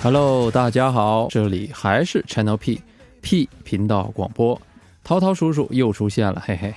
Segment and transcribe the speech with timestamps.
[0.00, 2.80] Hello，大家好，这里还是 Channel P
[3.20, 4.58] P 频道广播，
[5.02, 6.72] 涛涛叔叔又出现了，嘿嘿。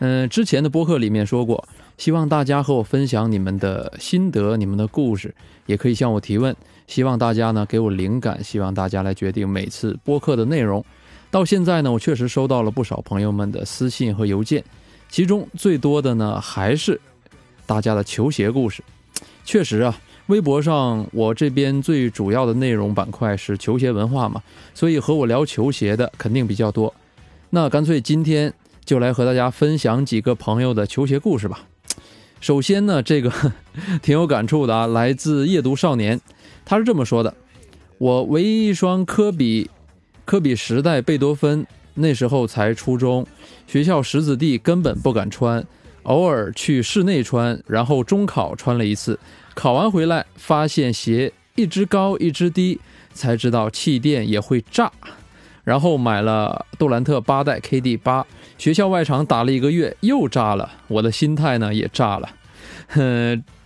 [0.00, 5.34] 嗯，之前的播客里面说过，希望大家和我分享你们的心得、你们的故事，
[5.64, 6.54] 也可以向我提问。
[6.86, 10.84] 希望大家呢给我灵感，希望大家来决定每次播客的内容。
[11.30, 14.62] 到现在呢，我确实收到了不少朋友们的私信和邮件，
[15.08, 17.00] 其中最多的呢还是
[17.64, 18.84] 大家的球鞋故事。
[19.42, 19.98] 确实啊。
[20.26, 26.94] 微博上，我这边最主要的内容板块是球鞋文化嘛，所以和我聊球鞋的肯定比较多。
[27.50, 28.52] 那干脆今天
[28.84, 31.66] 就来和大家分享几个朋友的球鞋故事吧。
[32.40, 33.30] 首先呢，这个
[34.00, 36.20] 挺有感触的啊，来自夜读少年，
[36.64, 37.34] 他是这么说的：
[37.98, 39.68] 我唯一一双科比，
[40.24, 43.26] 科比时代贝多芬，那时候才初中，
[43.66, 45.64] 学校十子弟根本不敢穿，
[46.04, 49.18] 偶尔去室内穿，然后中考穿了一次。
[49.54, 52.80] 考完回来，发现鞋一只高一只低，
[53.12, 54.90] 才知道气垫也会炸。
[55.64, 58.26] 然后买了杜兰特八代 KD 八，
[58.58, 62.28] 学校外场打了一个月又炸了，我的心态呢也炸了。
[62.88, 63.44] 哼，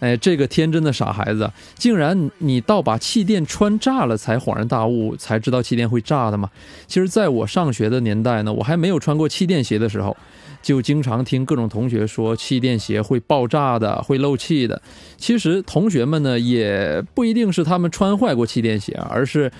[0.00, 6.50] 哎，这个天真的傻孩子，竟然你到把气垫穿炸了才恍然大悟，才知道气垫会炸的吗？
[6.86, 10.16] 其实，在我上学的年代呢，我还没有穿过气垫鞋的时候。
[10.62, 14.80] 就经常听各种同学说气垫鞋会爆炸的，会漏气的。
[15.18, 19.52] 其实同学们呢，也不一定是他们穿坏过气垫鞋，而是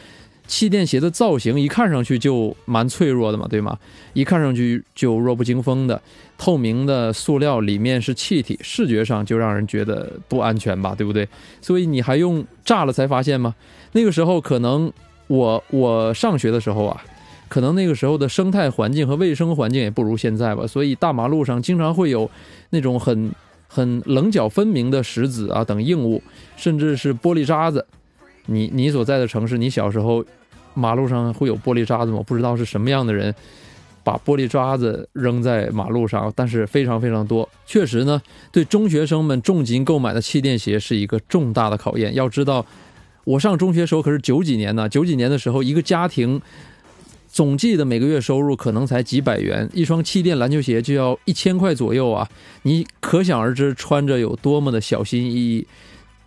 [0.47, 3.79] 气垫鞋的造型一看上去就蛮脆弱的嘛，对吗？
[4.13, 6.01] 一看上去就弱不禁风的，
[6.37, 11.29] 透明的塑料里面是气体，视觉上就让人觉得不安全吧，对不对？
[11.61, 13.55] 所以你还用炸了才发现吗？
[13.93, 14.93] 那个时候可能
[15.27, 17.03] 我我上学的时候啊。
[17.47, 22.29] 可能那个时候的生态环境和卫生环境也不如现在吧，所以大马路上经常会有
[22.71, 23.31] 那种很
[23.69, 26.21] 很棱角分明的石子啊等硬物，
[26.57, 27.87] 甚至是玻璃渣子。
[28.47, 30.25] 你你所在的城市，你小时候
[30.75, 32.23] 马路上会有玻璃渣子吗？
[32.27, 33.35] 不知道是什么样的人
[34.03, 37.49] 把玻璃渣子扔在马路上，但是非常非常多。
[37.67, 38.21] 确实呢，
[38.53, 42.15] 对中学生们重金购买的气垫鞋是一个重大的考验。
[42.15, 42.65] 要知道，
[43.25, 46.41] 我上中学时候可是九几年呢，九几年的时候一个家庭。
[47.27, 52.31] 总计的每个月收入可能才几百元，一双气垫篮球鞋就要一千块左右啊！
[52.63, 55.67] 你可想而知穿着有多么的小心翼翼，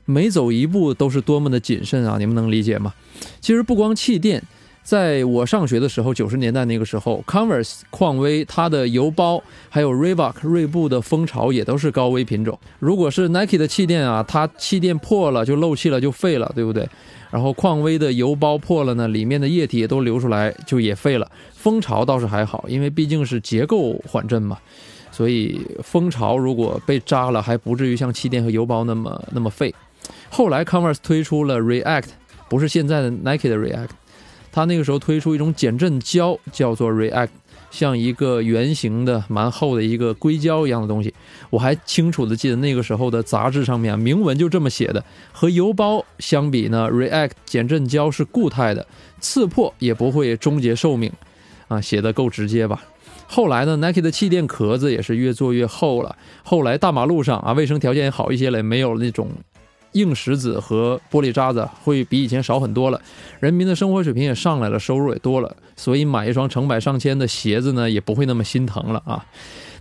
[0.09, 2.15] 每走一步都是多么的谨慎啊！
[2.17, 2.93] 你们能理解吗？
[3.41, 4.41] 其实不光气垫。
[4.81, 12.57] 在我上学的时候，九十年代那个时候，Converse、匡威它的油包，还有 Reebok、锐步的蜂巢也都是高危品种。
[12.79, 16.87] 如果是 Nike 的气垫啊，它气垫破了就漏气了就废了，对不对？
[17.29, 21.29] 然后匡威的油包破了呢，里面的液体也都流出来就也废了。
[21.53, 24.57] 蜂巢倒是还好，因为毕竟是结构缓震嘛，
[25.11, 29.75] 所以蜂巢如果被扎了，还不至于像气垫和油包那么那么废。
[30.37, 32.09] 后来 Converse 推出了 React，
[32.47, 33.89] 不是现在的 Nike 的 React。
[34.51, 37.29] 他那个时候推出一种减震胶，叫做 React，
[37.71, 41.11] 像一个圆形的、蛮厚的一个硅胶一样的东西。
[41.49, 45.03] 我还清楚的记得那个时候的杂志上面啊明文就这么写的。
[45.31, 48.85] 和邮包相比呢，React 减震胶是固态的，
[49.19, 51.11] 刺破也不会终结寿命。
[51.67, 52.83] 啊，写的够直接吧？
[53.25, 56.15] 后来呢，Nike 的气垫壳子也是越做越厚了。
[56.43, 59.31] 后来大马路上啊，卫生条件也好一些了，没有那种。
[59.97, 63.01] 硬石子和玻璃渣子会比以前少很多了，
[63.39, 69.25] 人民的生活水平也上来了，收入也多了，所以买一双成百上千的鞋子呢，也不会那么心疼了啊。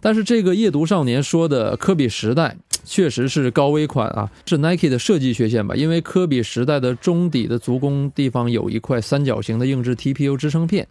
[0.00, 5.74] 但是这个夜读少年说的科比时代确实是高危款啊，是 Nike 的设计缺陷吧？
[5.74, 10.86] 因为科比时代的中底的足弓地方有一块三角形的硬质 TPU 支撑片，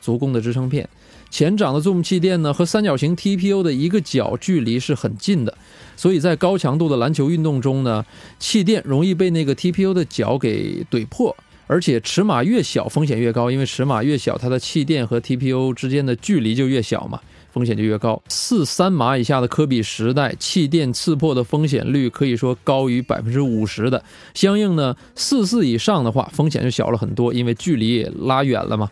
[0.00, 0.88] 足弓的支撑片。
[1.30, 5.56] 前掌的 Zoom 气垫呢，和三角形 TPU 的一个角距离是很近的，
[5.96, 8.04] 所以在高强度的篮球运动中呢，
[8.38, 11.36] 气垫容易被那个 TPU 的角给怼破，
[11.66, 17.20] 而且尺码越小风险越高，因为尺码越小，它的气垫和 TPU 之间的距离就越小嘛，
[17.52, 18.22] 风险就越高。
[18.28, 24.04] 四三码以下的科比时代气垫刺破的风险率可以说高于百分之五十的，
[24.34, 28.90] 相应呢，四四以上的话风险就小了很多，因为距离也拉远了嘛。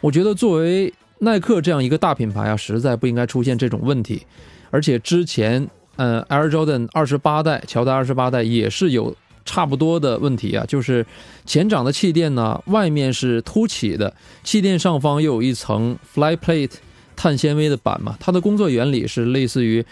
[0.00, 4.22] 我觉得作为耐克这样一个大品牌啊，实在不应该出现这种问题。
[4.70, 9.14] 而且之前，呃，Air Jordan 二十八代、乔丹二十八代也是有
[9.44, 11.04] 差不多的问题啊，就是
[11.44, 16.72] 前掌的气垫呢，外面是凸起的，气垫上方又有一层 Fly Plate
[17.16, 18.16] 碳纤维的板嘛。
[18.20, 19.84] 它的工作原理是类似于，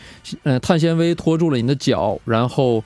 [0.44, 2.82] 呃，碳纤维托住了你的脚，然后，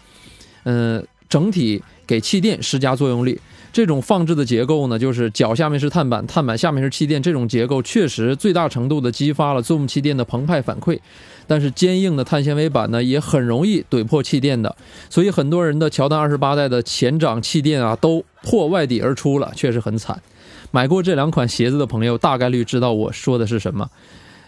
[0.64, 3.38] 嗯，整体给气垫施加作用力。
[3.72, 10.98] 这种放置的结构呢，就是脚下面是碳板，碳板下面是气垫，这种结构确实最大程度的激发了 Zoom 气垫的澎湃反馈。
[11.46, 14.74] 但是坚硬的碳纤维板呢，也很容易怼破气垫的，
[15.10, 20.22] 所以很多人的乔丹二十八代的前掌气垫啊，都破外底而出了，确实很惨。
[20.70, 23.90] 买过这两款鞋子的朋友，大概率知道我说的是什么。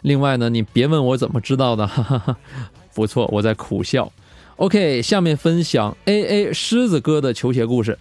[0.03, 2.37] 另外呢，你别问我怎么知道的，哈哈哈，
[2.95, 4.11] 不错，我在苦笑。
[4.57, 7.99] OK，下面分享 AA 狮子哥的球鞋故事。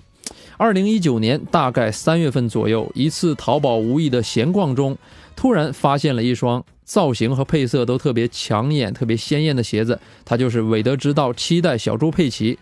[0.58, 4.98] 二零一九年大概三月份左右，一次淘宝无意的闲逛中，
[5.36, 12.58] 突然发现了一双造型和配色都特别抢眼、特别鲜艳的鞋子，它就是韦德之道七代小猪佩奇。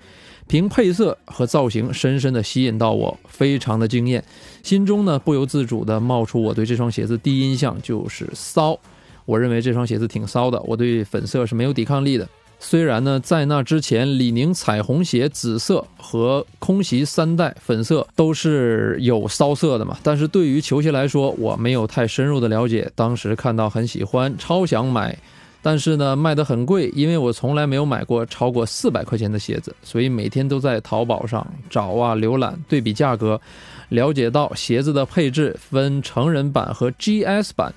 [0.47, 4.21] 凭配色和造型，深深的吸引到我，非常的惊艳，
[4.63, 8.77] 心中呢不由自主的冒出我对这双鞋子第一印象就是骚。
[9.25, 12.27] 我认为这双鞋子挺骚的，我对粉色是没有抵抗力的。
[12.63, 22.89] 虽然呢，在那之前，李宁彩虹鞋紫色和空袭三代粉色都是有骚色的嘛，但是对于球鞋来说，我没有太深入的了解。
[22.93, 25.17] 当时看到很喜欢，超想买，
[25.63, 33.41] 但是呢，卖的很贵，因为我从来没有买过超过四百块钱的鞋子，所以每天都在淘宝上找啊，浏览对比价格，
[33.89, 37.73] 了解到鞋子的配置分成人版和 GS 版。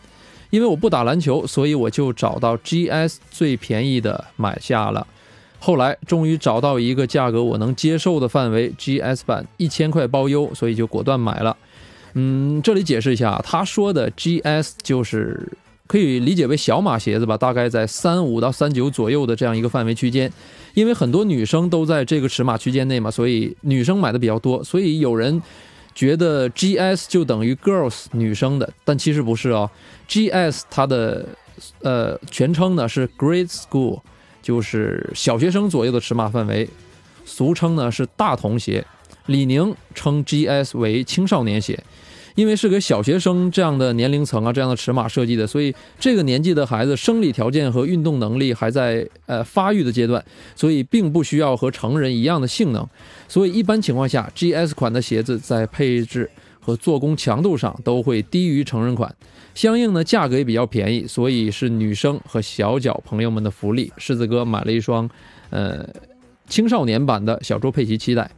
[0.55, 5.05] 因为我不打篮球，所以我就找到 GS 最便宜的买下了。
[5.59, 11.57] 后来终于找到一个价格我能接受的范围，GS 版一千块包邮，所以就果断买了。
[12.13, 15.45] 嗯，这里解释一下，他说的 GS 就是
[15.89, 20.33] 可以理解为小码鞋子吧，大概在三五到三九左右的这样一个范围区间。
[20.75, 25.43] 因为很多女生都在这个尺码区间内嘛，所以女生买的比较多，所以有人。
[25.95, 29.71] 觉得 G S 就等于 girls 女生的，但其实不是哦。
[30.09, 31.27] G S 它的
[31.83, 34.01] 呃全称呢是 grade school，
[34.43, 36.69] 就是小学生左右的尺码范围，
[37.25, 38.85] 俗称呢是大童鞋。
[39.27, 41.83] 李宁称 G S 为青少年鞋。
[42.35, 50.25] 因为是给小学生这样的年龄层啊，这样的尺码设计的，所以这个年纪的孩子生理条件和运动能力还在呃发育的阶段，
[50.57, 52.85] 所以并不需要和成人一样的性能。
[53.29, 56.29] 所以一般情况下，GS 款的鞋子在配置
[56.61, 59.15] 和做工强度上都会低于成人款，
[59.55, 63.93] 相应呢价格也比较便宜，所以是女生和小脚朋友们的福利。
[63.97, 65.09] 狮子哥买了一双
[65.51, 65.89] 呃
[66.49, 68.29] 青少年版的小猪佩奇七代，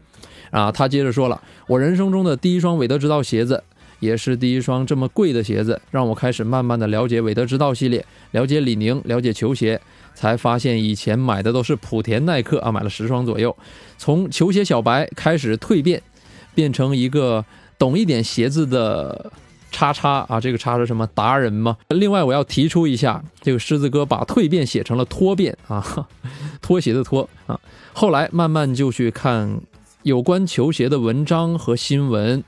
[0.51, 3.65] 啊，他接着说了，我人生中的第一双韦德之道鞋子。
[3.99, 9.81] 也是第一双这么贵的鞋子，让我开始慢慢的了解韦德之道系列，了解李宁，了解球鞋，
[10.15, 13.57] 才发现以前买的都是莆田耐克啊，买了十双左右。
[13.97, 16.03] 从球鞋小白开始蜕变，
[16.55, 17.45] 变成一个
[17.79, 19.33] 懂一点鞋子的
[19.71, 21.79] 叉叉啊，这个叉是什么达人吗？
[21.89, 26.09] 另外我要提出一下，这个狮子哥把蜕变写成了脱变啊，
[26.61, 27.59] 拖鞋的拖啊。
[27.95, 29.59] 后来慢慢就去看
[30.03, 32.45] 有关球鞋的文章和新闻。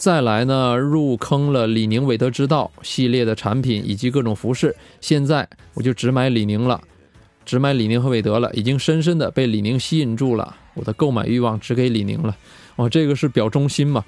[0.00, 4.74] 再来呢，入坑了李宁韦德之道系列的产品以及各种服饰。
[5.02, 6.80] 现在我就只买李宁了，
[7.44, 12.34] 只买李宁和韦德了，已经深深的被李宁吸引住了，我的购买欲望只给李宁了。
[12.80, 14.02] 哦，这个是表忠心嘛？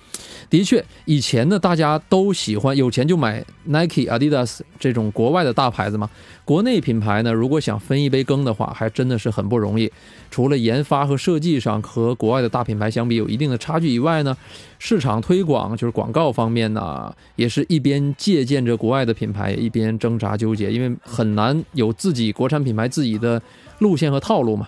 [0.48, 6.08] 的确，以前呢，大家都喜欢有钱就买 Nike、Adidas 这种国外的大牌子嘛。
[6.42, 9.92] 国内品牌呢，如果想分一杯羹的话，还真的是很不容易。
[10.30, 14.34] 除了研发和设计上和国外的大品牌相比有一定的差距以外呢，
[14.78, 23.42] 市场推广就是广告方面呢，也是一边借鉴着国外的品牌，一边挣扎纠结，因为很难有自己国产品牌自己的
[23.80, 24.66] 路线和套路嘛。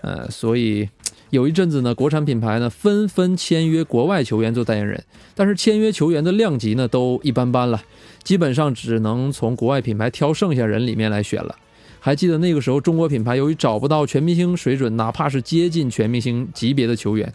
[0.00, 0.88] 呃，所以。
[1.30, 5.02] 有一阵子呢，国产品牌呢纷纷签约国外球员做代言人，
[5.34, 7.82] 但是签约球员的量级呢都一般般了，
[8.22, 11.54] 基本上只能从国外品牌挑剩下人里面来选了。
[11.98, 17.32] 还记得那个时候，中国品牌由于找不到全明星水准，哪怕是接近全明星级别的球员，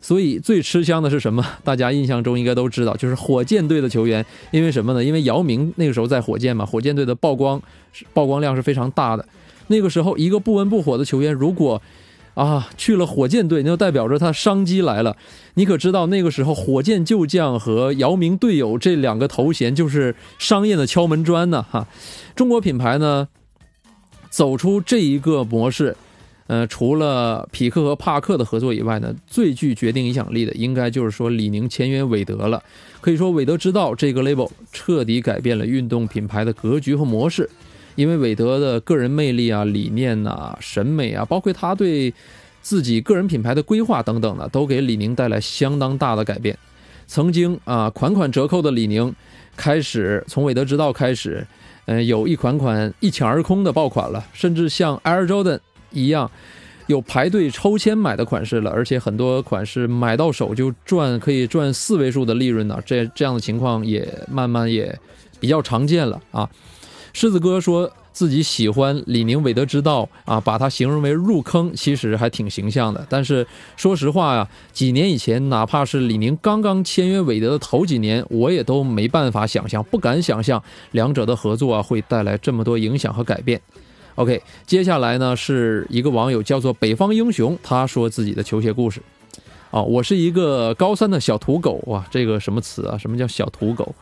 [0.00, 1.44] 所以最吃香的是什么？
[1.64, 4.24] 大家印象中应该都知道，就是火箭队的球员。
[4.52, 5.02] 因为什么呢？
[5.02, 7.60] 因为姚明那个时候在火箭嘛，火箭队的曝光
[8.14, 9.26] 曝光量是非常大的。
[9.66, 11.82] 那个时候，一个不温不火的球员，如果
[12.34, 15.16] 啊，去了火箭队，那就代表着他商机来了。
[15.54, 21.66] 你可知道那个时候，火箭旧将和姚明队友这两个头衔就是商业的敲门砖呢？
[21.70, 21.86] 哈，
[22.34, 23.28] 中国品牌呢，
[24.30, 25.94] 走出这一个模式，
[26.46, 32.62] 呃，除了匹克和帕克的合作以外呢，最具决定影响力的，应该就是说李宁签约韦德了。
[33.02, 37.50] 可以说，韦德之道这个 label 彻底改变了运动品牌的格局和模式。
[37.94, 42.12] 因为韦德的个人魅力啊、理念呐、审美啊，包括他对
[42.60, 46.56] 自己个人品牌的规划等等的，都给李宁带来相当大的改变。
[47.06, 49.14] 曾经啊，款款折扣的李宁，
[49.56, 51.46] 开始从韦德之道开始，
[51.86, 55.58] 嗯，有一款款一抢而空的爆款了，甚至像 Air Jordan
[55.90, 56.30] 一样，
[56.86, 62.80] 有排队抽签买的款式了，而且很多款式买到手就赚，可以赚四位数的利润呢。
[62.86, 64.98] 这这样的情况也慢慢也
[65.38, 66.48] 比较常见了啊。
[67.12, 73.06] 狮子哥说自己喜欢李宁韦德之道啊，把它形容为入坑，其实还挺形象的。
[73.08, 83.60] 但是说实话呀，几年以前，哪怕是李宁刚刚签约韦德的头几年，我也都没办法想象，不敢想象两者的合作啊会带来这么多影响和改变。
[84.16, 89.00] OK，接下来呢是一个网友叫做北方英雄，他说自己的球鞋故事。
[89.70, 92.98] 哦，我是一个高三的小土狗哇，这个什么词啊？
[92.98, 93.94] 什么叫小土狗？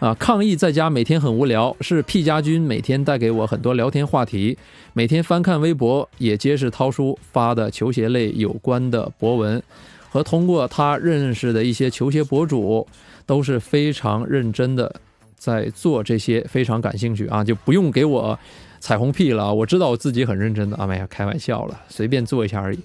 [0.00, 4.58] 啊，抗议在家每天很无聊，是 P 家军每天带给我很多聊天话题。
[4.92, 9.62] 每天翻看微博，也皆是涛叔发的球鞋类有关的博文，
[10.10, 12.86] 和通过他认识的一些球鞋博主，
[13.24, 15.00] 都是非常认真的
[15.36, 18.38] 在做这些，非常感兴趣啊，就不用给我。
[18.80, 22.78] 彩虹屁了我知道我自己很认真的啊，没有，开玩笑了，随便做一下而已。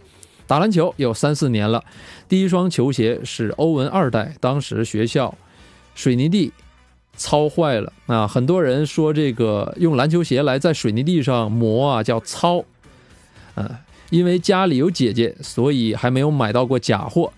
[0.48, 1.84] 打篮球有三四年了，
[2.30, 5.36] 第一双球鞋是欧文二代，当时学校
[5.94, 6.54] 水泥地
[7.16, 12.64] 操坏了啊，很多人说这个用篮球鞋来在水泥地上磨啊叫操，
[13.56, 13.70] 嗯，
[14.10, 17.32] 因为家里有姐姐，所以还没有买到过假货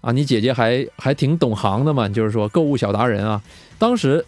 [0.00, 0.12] 啊。
[0.12, 3.42] 你姐姐还还挺懂行的嘛，就是说购物小达人啊，
[3.78, 4.24] 当时。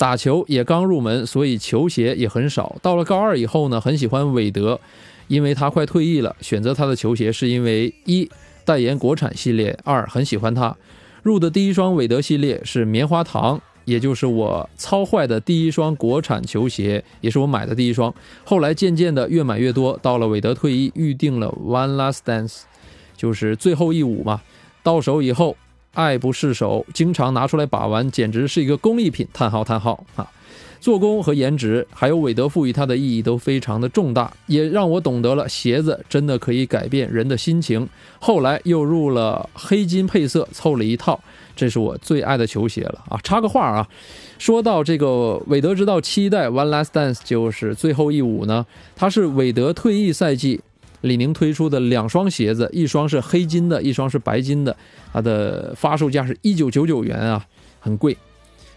[0.00, 2.74] 打球也刚入门，所以球鞋也很少。
[2.80, 4.80] 到了高二以后呢，很喜欢韦德，
[5.28, 6.34] 因为他快退役了。
[6.40, 8.26] 选择他的球鞋是因为一
[8.64, 10.74] 代言国产系列，二很喜欢他。
[11.22, 18.14] 入的第一双韦德系列是棉花糖，也就是我操坏的第一双国产球鞋，也是我买的第一双。
[18.44, 22.60] 后来渐渐的越买越多，到了韦德退役，预定了 One Last Dance，
[23.16, 24.40] 就是最后一舞嘛。
[24.82, 25.56] 到手以后。
[25.92, 29.26] 爱不释手，经常拿出来把玩，简直是一个工艺品！
[29.32, 30.30] 叹号叹号啊！
[30.80, 37.88] 做工和颜值，还有韦德赋予它的意义都非常的重大，也让我懂得了鞋子真的可以改变人的心情。
[38.20, 41.20] 后来又入了黑金配色，凑了一套，
[41.60, 43.20] 这是我最爱的球鞋了啊！
[43.22, 43.86] 插个话啊，
[44.38, 48.64] 说到这个韦德之道七代 One Last Dance，就是最后一舞呢，
[48.96, 50.62] 它是韦德退役赛季。
[51.02, 54.74] 李宁推出的两双鞋子，一双是黑金的，一双是白金的，
[55.12, 57.44] 它的发售价是一九九九元啊，
[57.78, 58.16] 很贵。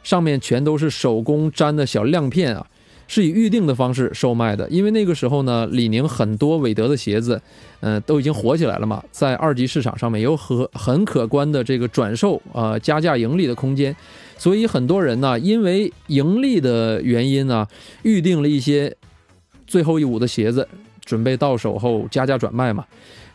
[0.03, 2.67] 上面全都是手工粘的小亮片啊，
[3.13, 4.67] 是以预定的方式售卖的。
[4.69, 7.39] 因为那个时候呢，李宁很多韦德的鞋子，
[7.81, 13.95] 嗯，都已经火起来了嘛，在二级市场上面有很很可观的这个转售啊加价盈利的空间，
[14.37, 17.67] 所以很多人呢，因为盈利的原因呢，
[18.01, 18.95] 预定了一些
[19.67, 20.67] 最后一舞的鞋子。
[21.05, 22.85] 准备到手后加价转卖嘛，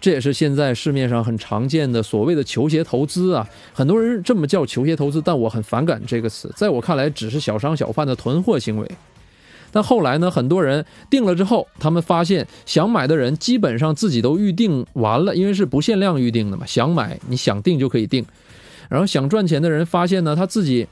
[0.00, 3.46] 这也是现在市面上很常见的所谓的球鞋投资啊。
[3.74, 8.90] 很多人这么叫球鞋投资，但我很反感这个词，在我看来只是小商小贩的囤货行为。
[9.72, 18.24] 但后来呢，很多人定了之后，他们发现想买的人基本上自己都预定完了，因为是不限量预定的嘛，想买你想定就可以定。
[18.88, 20.86] 然后想赚钱的人发现呢，他自己。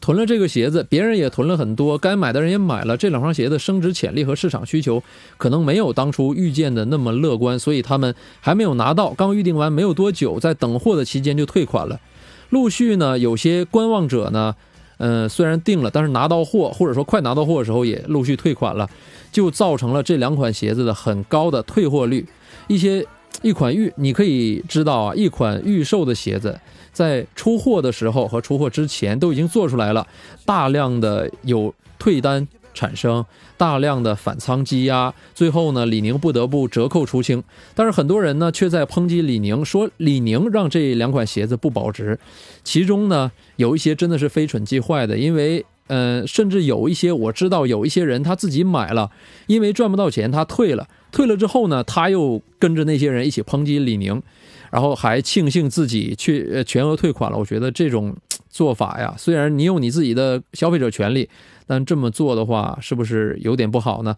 [0.00, 2.96] 囤了这个鞋子，别人也囤了很多，该买的人也买了。
[2.96, 5.02] 这两双鞋的升值潜力和市场需求
[5.36, 12.00] 可能没有当初预见的那么乐观，所以他们还没有拿到，刚预定完没有多久，在等货的期间就退款了。
[12.48, 14.54] 陆续呢，有些观望者呢，
[14.98, 18.88] 嗯，虽然定了，但是拿到货或者说快拿到货的时候也陆续退款了，
[19.32, 22.26] 就造成了这两款鞋子的很高的退货率。
[22.66, 23.04] 一些
[23.42, 26.60] 一款预，你可以知道啊，一款预售的鞋子。
[26.92, 30.04] 在出货的时候和出货之前都已经做出来了，
[30.44, 32.46] 大量的有退单
[32.78, 33.24] 产生，
[33.56, 37.42] 大量的反仓积压，最后呢，李宁不得不折扣出清。
[37.74, 42.16] 但是很多人呢却在抨击李宁，说李宁让这两款鞋子不保值。
[42.62, 49.10] 其中呢有一些真的是非蠢即坏的，因为嗯，甚至有一些我知道有一些人他自己买了，
[49.48, 54.22] 因为赚不到钱他退了，退了之后呢他又跟着那些人一起抨击李宁。
[54.70, 58.14] 然后还庆幸自己去全额退款了，我觉得这种
[58.50, 61.26] 做法呀，虽然你有你自己的消费者权利，
[61.68, 64.16] 但这么做的话，是不是有点不好呢？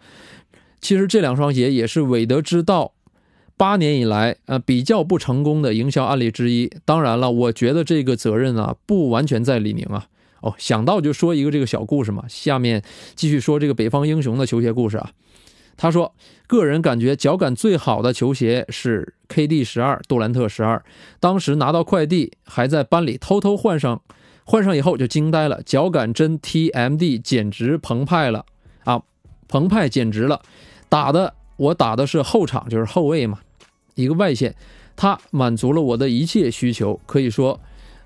[0.81, 2.95] 其实这两双鞋也是韦德之道
[3.59, 6.71] 八年以来呃比较不成功的营销案例之一。
[6.87, 10.07] 当然了，我觉得这个责任啊不完全在李宁啊。
[10.41, 12.25] 哦，想到就说一个这个小故事嘛。
[12.29, 12.83] 下面
[13.15, 15.11] 继续说这个北方英雄的球鞋故事啊。
[15.77, 16.15] 他说，
[16.47, 20.83] 个人感觉脚感最好的球鞋是 KD 十二杜兰特十二。
[21.19, 24.03] 当时拿到快递，还在班里偷偷换上，
[24.45, 28.45] 换上以后就惊呆了，脚感真 TMD，简直澎湃了
[28.85, 29.03] 啊！
[29.49, 30.41] 澎湃简直了，
[30.89, 33.39] 打的我打的是后场，就是后卫嘛，
[33.95, 34.55] 一个外线，
[34.97, 37.61] 它满足了我的一切需求，可以说。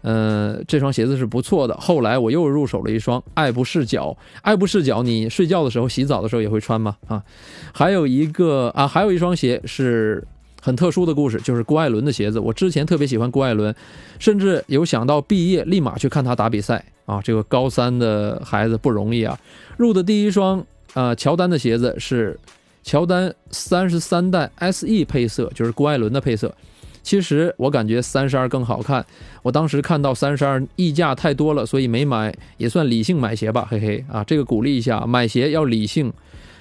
[0.06, 1.74] 嗯，这双鞋子是不错的。
[1.78, 6.98] 后来我又入手了一双爱不释脚，爱不释脚，你睡觉的时候、洗澡的时候也会穿吗？
[7.06, 7.24] 啊，
[7.72, 10.22] 还有一个啊，还有一双鞋是
[10.64, 12.40] 很特殊的故事，就是郭艾伦的鞋子。
[12.40, 13.74] 我之前特别喜欢郭艾伦，
[14.18, 17.20] 甚至有想到毕业立马去看他打比赛啊。
[17.20, 19.38] 这个高三的孩子不容易啊，
[19.76, 22.40] 入的第一双啊乔丹的鞋子是
[22.82, 26.54] 乔丹三十三代 SE 配色，就是郭艾伦的配色。
[27.02, 29.04] 其实我感觉三十二更好看。
[29.42, 36.10] 我当时看到三十二溢价太多了，所以没买，也算理性买鞋吧，嘿嘿啊，这个鼓励一下，买鞋要理性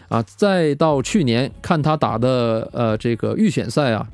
[0.10, 0.22] 啊。
[0.24, 4.08] 再到去年看他打的呃这个预选赛啊，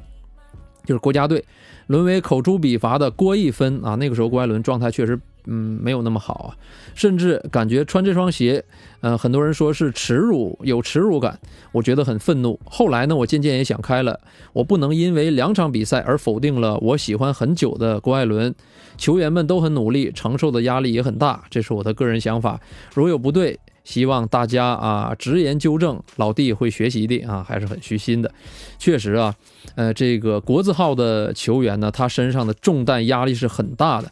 [0.86, 1.44] 就是国家队
[1.88, 5.20] 沦为口诛笔伐的郭一芬啊，那个时候郭艾伦状态确实。
[5.52, 6.48] 嗯，没有那么好啊，
[6.94, 8.64] 甚至感觉穿这双鞋，
[9.00, 11.40] 呃，很多人说是耻辱，有耻辱感，
[11.72, 12.60] 我觉得很愤怒。
[12.66, 14.20] 后来呢，我渐渐也想开了，
[14.54, 18.54] 我不能因为两场比赛而否定了我喜欢很久的郭艾伦。
[18.98, 22.60] 球员们都很努力，承受的压力也很大，这是我的个人想法。
[22.94, 23.58] 如有不对，
[23.90, 28.32] 希望大家啊直言纠正，老弟会学习的啊，还是很虚心的。
[28.78, 29.34] 确实啊，
[29.74, 34.12] 呃，这个国字号的球员呢，他身上的重担压力是很大的，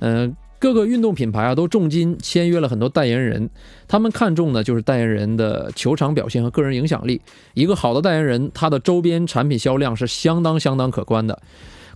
[0.00, 0.36] 嗯。
[0.60, 3.50] 各个运动品牌啊，都重金签约了很多代言人，
[3.86, 7.20] 他们看重的就是代言人的球场表现和个人影响力。
[7.52, 11.38] 一个好的代言人，他的周边产品销量是相当相当可观的。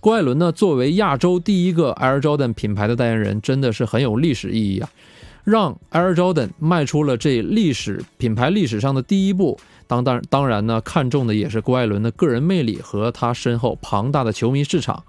[0.01, 4.89] 郭艾伦呢，作为亚洲第一个 Air Jordan 品牌的代言人，真的是很有历史意义啊！
[5.43, 9.59] 让 Air Jordan 迈出了这历史品牌历史上的第一步。
[9.87, 15.03] 当当当然呢，看重的也是郭艾伦的个人魅力和他身后庞大的球迷市场。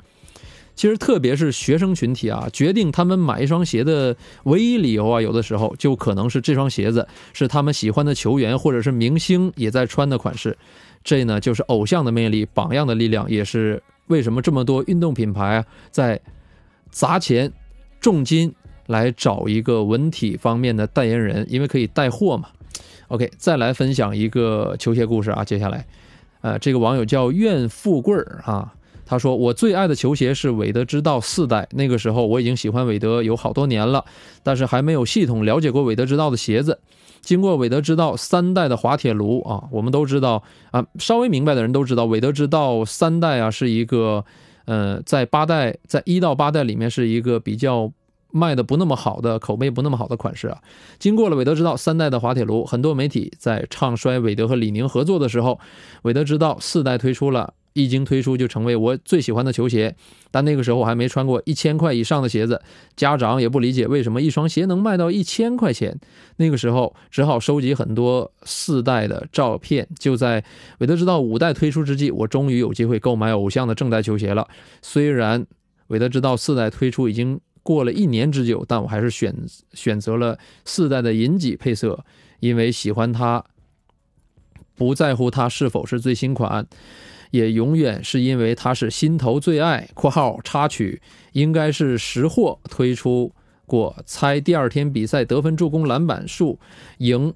[0.74, 10.56] 其实，特别是学生群体啊，决定他们买一双鞋的唯一理由啊，有的时候就可能是这双鞋子是他们喜欢的球员或者是明星也在穿的款式。
[11.04, 16.18] 这呢，就是偶像的魅力、榜样的力量，也是为什么这么多运动品牌啊在
[16.90, 17.52] 砸钱、
[18.00, 18.54] 重金
[18.90, 22.48] 来找一个文体方面的代言人，因为可以带货嘛。
[23.08, 25.86] OK，再来分享一个球鞋故事啊，接下来，
[26.40, 28.74] 呃，这个网友叫愿富贵儿啊。
[29.06, 31.66] 他说：“我最爱的球鞋是韦德之道四代。
[31.72, 34.04] 那个时候我已经喜欢韦德有好多年了，
[34.44, 36.78] 但是还没有系统了解过韦德之道的鞋子。
[37.20, 44.24] 经过韦德之道三代的滑铁卢啊，我们都知道啊，稍微明白的人都知道，韦德之道三代啊是一个，
[44.66, 47.90] 呃，在八代，在一到八代里面是一个比较
[48.32, 50.58] 卖的不那么好的口碑不那么好的款式啊。
[50.98, 55.58] 经过了韦德之道三代的滑铁卢，很多媒体在唱衰韦德和李宁合作的时候，
[56.02, 59.94] 韦德之道四代推出了。”一经推出就成为我最喜欢的球鞋，
[60.32, 62.60] 但那个时候我还没穿过一千块以上的鞋子，
[62.96, 65.96] 家长也不理解为什么一双鞋能卖到一千块钱。
[66.38, 69.86] 那个时候只好收集很多四代的照片。
[70.00, 70.44] 就在
[70.78, 74.48] 韦德之道五代推出之际，我终于有机会购买偶像的正代球鞋了。
[74.82, 75.46] 虽然
[75.86, 79.34] 韦德之道四代推出已经过了一年之久，但我还是选
[79.72, 82.04] 选择了四代的银脊配色，
[82.40, 83.44] 因为喜欢它，
[84.74, 86.66] 不在乎它是否是最新款。
[87.30, 91.00] 也永远是因为它是心头最爱（括号插曲），
[91.32, 93.32] 应该是识货推出
[93.66, 96.58] 过猜第二天比赛得分、助攻、篮板数，
[96.98, 97.32] 赢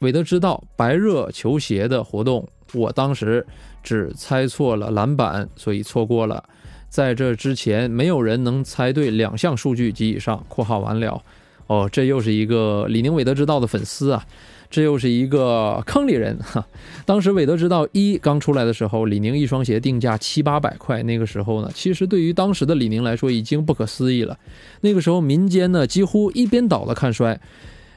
[0.00, 2.48] 韦德之道白热球鞋的活动。
[2.74, 3.46] 我当时
[3.80, 6.42] 只猜错了篮板，所以错过了。
[6.88, 11.22] 在这之前，没有人能猜对两项数据及以上（括号完了）。
[11.68, 14.24] 哦，这又是一个李宁韦德之道的粉丝啊。
[14.70, 16.66] 这又是一个坑里人哈！
[17.06, 21.02] 当时韦德之道一刚出来的时候，李宁一双鞋定价七八百块。
[21.04, 24.38] 那个时候呢，其实对于当时的李宁来说已经不可思议了。
[24.82, 27.40] 那个时候民间呢几乎一边倒的看衰。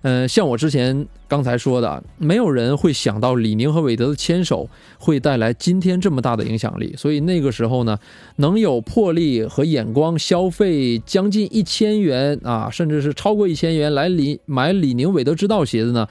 [0.04, 6.96] 嗯，像我之前刚才说的，没有人会想到李宁和韦德的牵手会带来今天这么大的影响力。
[6.98, 7.98] 所以那个时候呢，
[8.38, 16.08] 能有魄力和眼光消费将近一千元啊，甚至是超过一千元来李买李宁韦德之道鞋子呢？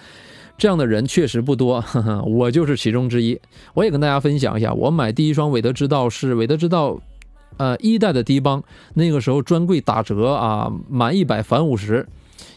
[0.56, 1.82] 这样的人确实不多，
[2.26, 3.40] 我就是其中之一。
[3.72, 7.00] 我也跟大家分享一下，我买第一双韦德之道是韦德之道，
[7.56, 12.06] 呃，一代的低帮，那个时候专柜打折啊，满一百返五十，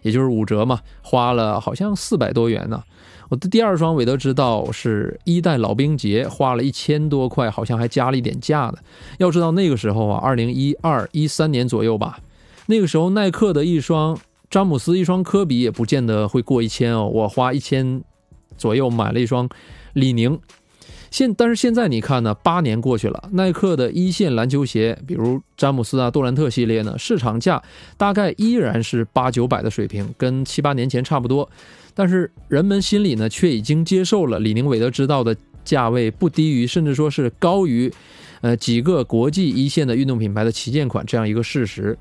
[0.03, 2.83] 也就是五折嘛，花了好像四百多元呢。
[3.29, 8.77] 我的第二双韦德之道是一代老兵节，花了一千多块，好像还加了一点价的。
[9.17, 12.19] 要知道那个时候啊，二零一二一三年左右吧，
[12.67, 14.15] 那个时候耐克的一双。
[14.49, 18.03] 詹姆斯一双科比也不见得会过一千哦，我花一千
[18.55, 19.49] 左右买了一双
[19.93, 20.39] 李宁。
[21.13, 27.61] 现但是现在你看呢，八年过去了，耐克的一线篮球鞋，比如詹姆斯啊、杜兰特系列呢，市场价
[27.97, 31.47] 大概依然是八九百的水平，跟七八年前差不多。
[31.93, 37.93] 但是人们心里呢，却已经接受了李宁韦德之道的价位不低于，甚至说是高于。
[38.41, 41.97] 呃，几个国际一线的运动品牌的旗舰款这样一个事实，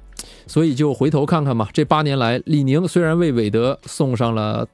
[0.49, 1.69] 所以就回头看看嘛。
[1.73, 4.67] 这八年来，李宁虽然为韦德送上了，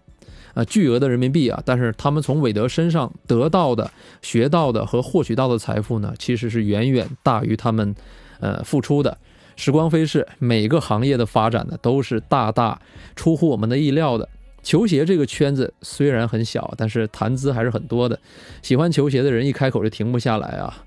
[0.59, 3.89] 呃巨额的人民币啊，但是他们从韦德身上得到的、
[4.23, 7.95] 学到的和获取到的财富呢，其实是远远大于他们
[8.41, 9.17] 呃付出的。
[9.55, 12.81] 时光飞逝，每个行业的发展呢，都是大大
[13.15, 14.29] 出乎我们的意料的。
[14.65, 18.19] 球鞋这个圈子虽然很小，但是谈资还是很多的。
[18.61, 20.85] 喜欢球鞋的人一开口就停不下来啊。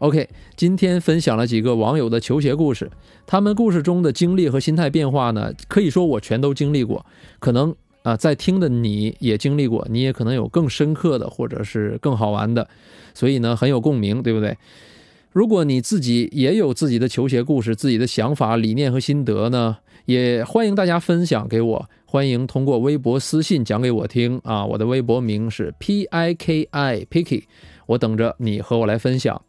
[0.00, 2.90] OK，今天分享了几个网友的球鞋故事，
[3.24, 7.06] 他们故事中的经历和心态变化呢，可以说我全都经历过。
[7.38, 12.68] 可能啊，在听的你也经历过，你也可能有更深刻的或者是更好玩的，
[13.14, 14.56] 所以呢很有共鸣，对不对？
[15.32, 21.88] 如果你自己也有自己的球鞋故事、自己的想法、理念和心得呢，也欢迎大家分享给我。
[22.04, 24.66] 欢迎通过微博私信讲给我听啊！
[24.66, 27.44] 我的微博名是 P I K I Picky，
[27.86, 29.40] 我等着你和我来分享。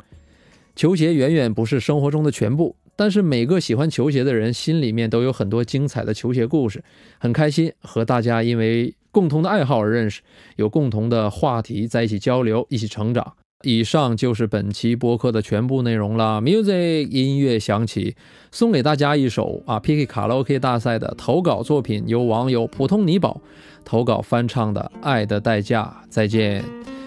[0.74, 6.84] 球鞋远远不是生活中的全部，但是每个喜欢球鞋的人心里面都有很多精彩的球鞋故事。
[7.18, 10.22] 很开心和大家因为共同的爱好而认识，
[10.56, 13.34] 有共同的话题在一起交流，一起成长。
[13.64, 16.42] 以上就是本期播客的全部内容了。
[16.42, 18.16] Music 音乐响起，
[18.52, 23.40] 送给大家一首啊 PK 卡拉 OK 大赛的投稿作品，由网友普通尼宝
[23.86, 25.84] 投稿翻唱的《爱的代价》。
[26.10, 26.62] 再见，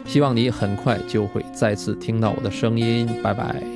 [0.07, 3.07] 希望你很快就会再次听到我的声音。
[3.23, 3.76] 拜拜。